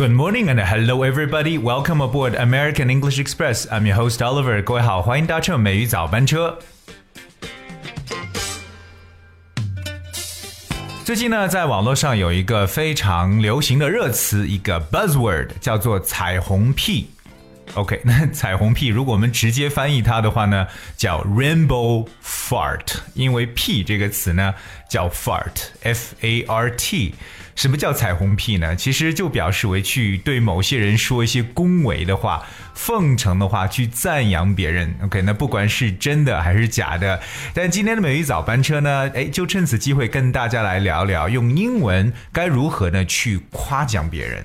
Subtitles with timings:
[0.00, 1.58] Good morning and hello everybody.
[1.58, 3.66] Welcome aboard American English Express.
[3.70, 4.62] I'm your host Oliver.
[4.64, 6.58] 各位好，欢迎搭乘美语早班车。
[11.04, 17.10] 最近呢，在网络上有一个非常流行的热词，一个 buzzword，叫做彩虹屁。
[17.74, 20.66] OK， 那彩虹屁，如果我们直接翻译它的话呢，
[20.96, 24.54] 叫 rainbow fart，因为屁这个词呢
[24.88, 27.14] 叫 fart，f a r t。
[27.56, 28.74] 什么叫彩虹屁呢？
[28.74, 32.42] 其实就表示为去对某些人说一些恭维的话、
[32.74, 34.94] 奉承的话，去赞扬别人。
[35.02, 37.20] OK，那不管是真的还是假的，
[37.52, 44.42] 但今天的美语早班车呢，哎，就趁此机会跟大家来聊聊，用英文该如何呢去夸奖别人。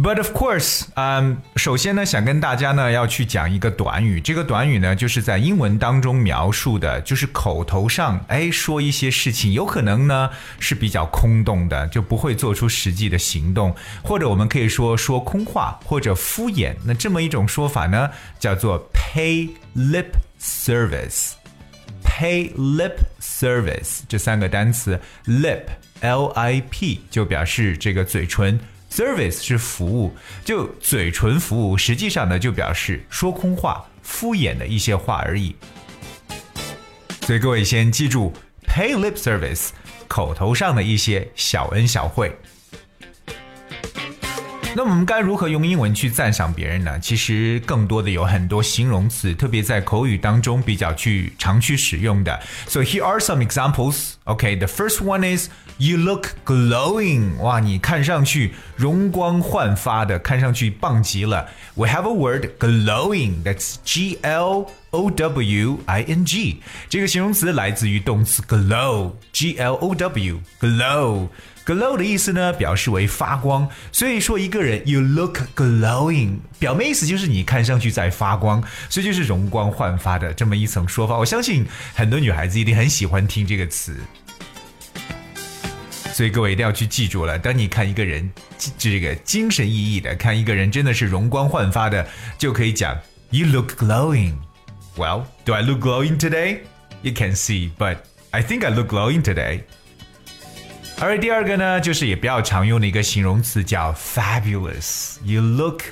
[0.00, 4.20] But of course，嗯，首先呢，想跟大家呢要去讲一个短语。
[4.20, 16.76] 这个短语呢，就是在英文当中描述的，就是口头上哎说一些事情，有可能呢是比较空洞的，就不会做出实际的行动，或者我们可以说说空话或者敷衍。
[16.84, 21.32] 那这么一种说法呢，叫做 pay lip service。
[22.04, 25.64] pay lip service 这三个单词，lip
[26.00, 28.60] l i p 就表示这个嘴唇。
[28.90, 35.54] Service 是服务，就嘴唇服务，实际上呢就表示说空话、敷衍的一些话而已。
[37.22, 38.32] 所以各位先记住
[38.66, 39.68] ，pay lip service，
[40.08, 42.34] 口头上的一些小恩小惠。
[44.74, 46.98] 那我们该如何用英文去赞赏别人呢？
[47.00, 52.38] 其实更多的有很多形容词，特别在口语当中比较去常去使用的。
[52.68, 54.12] So here are some examples.
[54.24, 57.38] Okay, the first one is you look glowing.
[57.38, 61.48] 哇，你看上去容光焕发的，看上去棒极了。
[61.74, 63.42] We have a word glowing.
[63.42, 66.60] That's G L O W I N G.
[66.88, 69.12] 这个形容词来自于动词 glow.
[69.32, 71.28] G L O W glow.
[71.68, 81.18] Glow 的意思呢，表示为发光，所以说一个人 you look glowing，表面意思就是你看上去在发光，所以就是容光焕发的这么一层说法。
[81.18, 83.94] 我相信很多女孩子一定很喜欢听这个词，
[86.14, 87.38] 所以各位一定要去记住了。
[87.38, 88.30] 当你看一个人
[88.78, 92.08] 这个精神奕奕的，看一个人真的是容光焕发的，
[92.38, 92.98] 就可以讲
[93.28, 94.32] you look glowing。
[94.96, 96.60] Well, do I look glowing today?
[97.02, 97.98] You can see, but
[98.30, 99.64] I think I look glowing today.
[100.99, 105.83] 而第二个呢，就是也比较常用的一个形容词叫 fabulous。You look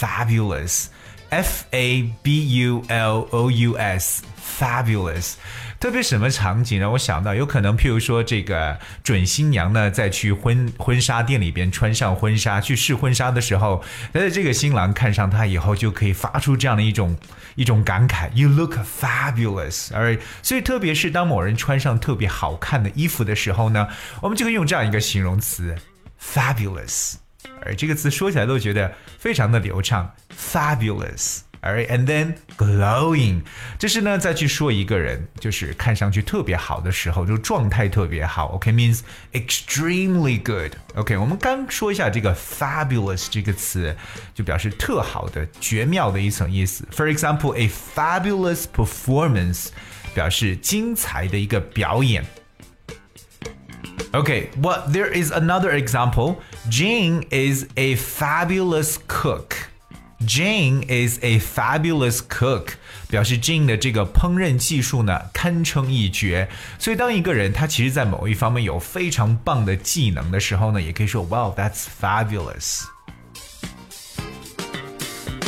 [0.00, 0.86] fabulous.
[1.30, 4.22] F A B U L O U S
[4.58, 5.34] fabulous，
[5.85, 6.89] 特别什么场景呢？
[6.89, 17.15] 我想到有可能，譬如说这个准新娘呢，在去婚婚纱店里边穿上婚纱去试婚纱的时候，那这个新郎看上她以后，就可以发出这样的一种
[17.53, 23.87] 一种感慨：“You look fabulous。”而所以，特别是当某人穿上特别好看的衣服的时候呢，
[24.23, 25.75] 我们就会用这样一个形容词
[26.19, 27.17] ：fabulous。
[27.63, 31.41] 而这个词说起来都觉得非常的流畅，fabulous。
[31.64, 33.42] Alright, and then glowing，
[33.78, 38.46] 这是呢再去说一个人就是看上去特别好的时候，就状态特别好。
[38.54, 43.94] OK，means、okay, extremely good。OK，我们刚说一下这个 fabulous 这个词，
[44.34, 46.88] 就表示特好的、绝妙的一层意思。
[46.90, 49.66] For example, a fabulous performance
[50.14, 52.24] 表示精彩的一个表演。
[54.12, 56.36] Okay, well, there is another example.
[56.70, 59.68] Jane is a fabulous cook.
[60.25, 62.69] Jane is a fabulous cook，
[63.09, 66.47] 表示 Jane 的这个烹饪技术呢堪称一绝。
[66.79, 72.83] 所以当一个人他其实在某一方面有非常棒的技能的时候呢，也可以说 Wow, that's fabulous。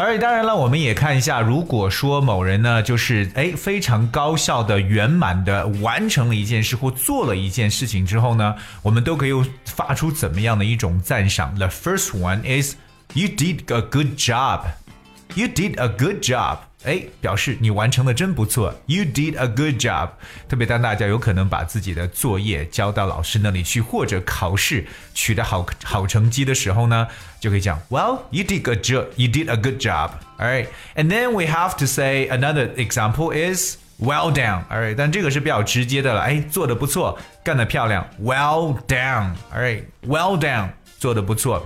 [0.00, 9.32] 而当然了，我们也看一下，如果说某人呢，就是哎非常高效的、圆满的完成了一件事或做了一件事情之后呢，我们都可以
[9.64, 12.76] 发出怎么样的一种赞赏？The first one is
[13.13, 14.65] You did a good job.
[15.35, 16.57] You did a good job.
[16.83, 18.73] 哎，表示你完成的真不错。
[18.87, 20.09] You did a good job。
[20.49, 27.07] 特别当大家有可能把自己的作业交到老师那里去，或者考试取得好好成绩的时候呢，
[27.39, 29.07] 就可以讲，Well, you did a job.
[29.15, 30.11] You did a good job.
[30.37, 30.67] All right.
[30.95, 34.65] And then we have to say another example is well done.
[34.69, 34.95] All right.
[34.95, 36.21] 但这个是比较直接的了。
[36.21, 38.05] 哎，做的不错，干得漂亮。
[38.21, 39.35] Well done.
[39.53, 39.83] All right.
[40.05, 40.71] Well done.
[40.99, 41.65] 做的不错。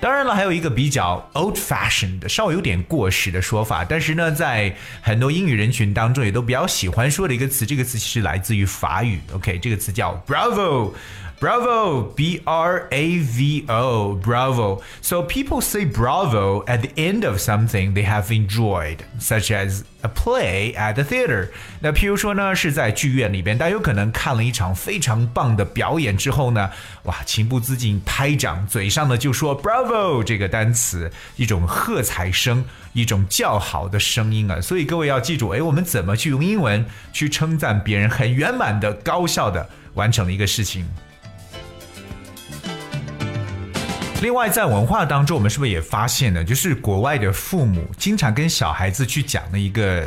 [0.00, 9.20] 当然了，还有一个比较 old-fashioned 稍微有点过时的说法，但是呢，在很多英语人群当中也都比较喜欢说的一个词，这个词其实来自于法语。
[9.34, 10.92] OK，这个词叫 bravo。
[11.40, 14.82] Bravo, B R A V O, bravo.
[15.00, 20.08] So people say bravo at the end of something they have enjoyed, such as a
[20.08, 21.48] play at the theater。
[21.80, 26.70] 那譬如说呢，是在剧院里边，大家有可能看了一场非常棒的表演之后呢，
[27.04, 34.60] 哇，情不自禁拍掌，嘴上呢就说 bravo 这个单词，一种喝彩声，一种叫好的声音啊。
[34.60, 36.84] 所以各位要记住，哎，我们怎么去用英文
[37.14, 40.86] 去称赞别人很圆满的、高效的完成了一个事情。
[44.20, 46.44] 另外，在文化当中，我们是不是也发现呢？
[46.44, 50.06] 就是国外的父母经常跟小孩子去讲的一个。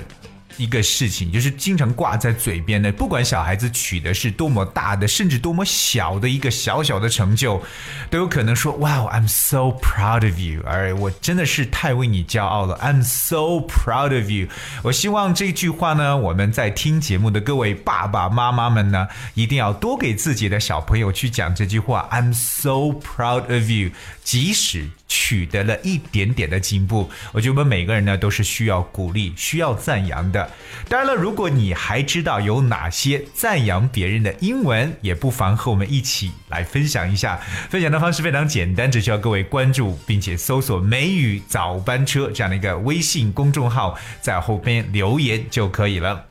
[0.57, 7.61] 一个事情，就是经常挂在嘴边的，不管小孩子取的是多么大的，甚至多么小的一个小小的成就，
[8.09, 14.47] 都有可能说：“Wow, I'm so proud of you。”而我真的是太为你骄傲了，I'm so proud of you。
[14.83, 23.91] 我希望这句话呢，我们在听节目的各位爸爸妈妈们呢，一定要多给自己的小朋友去讲这句话：“I'm so proud of you。”
[24.23, 30.49] 即使取得了一点点的进步，我觉得我们每个人呢都是需要鼓励、需要赞扬的。
[30.89, 37.39] 当然了，如果你还知道有哪些赞扬别人的英文，也不妨和我们一起来分享一下。
[37.69, 46.25] 分享的方式非常简单，只需要各位关注并且搜索“美语早班车”这样的一个微信公众号，在后边留言就可以了。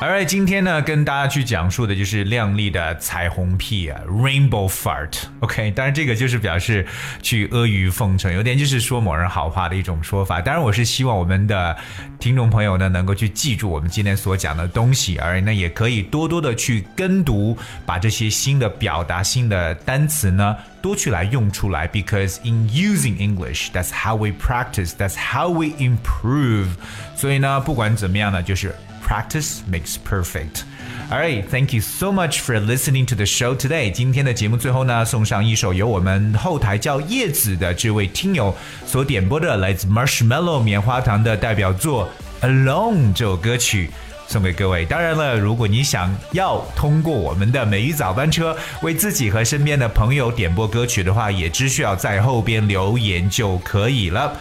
[0.00, 5.24] 而今天呢，跟大家去讲述的就是靓丽的彩虹屁啊，rainbow fart。
[5.40, 6.86] OK，当然这个就是表示
[7.20, 10.40] 去阿谀奉承，有点就是说某人好话的一种说法。
[10.40, 11.76] 当然，我是希望我们的
[12.20, 21.88] 听众朋友呢，能够去记住我们今天所讲的东西，而那，也可以多多的去跟读，把这些新的表达、新的单词呢，多去来用出来。
[21.88, 26.68] Because in using English, that's how we practice, that's how we improve。
[27.16, 28.72] 所以呢，不管怎么样呢，就是。
[29.07, 30.63] Practice makes perfect.
[31.11, 33.91] All right, thank you so much for listening to the show today.
[33.91, 38.55] 今天的节目最后呢，送上一首由我们后台叫叶子的这位听友
[38.85, 42.09] 所点播的来自 Marshmallow 棉花糖的代表作《
[42.47, 43.91] Alone》这首歌曲。
[44.25, 44.85] 送给各位。
[44.85, 54.35] 当然了，如果你想要通过我们的美语早班车为自己和身边的朋友点播歌曲的话，也只需要在后边留言就可以了。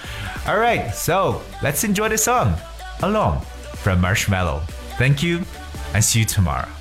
[0.47, 2.53] All right, so let's enjoy the song
[3.01, 3.39] "Alone."
[3.82, 4.62] from Marshmallow.
[4.98, 5.44] Thank you
[5.94, 6.77] and see you tomorrow.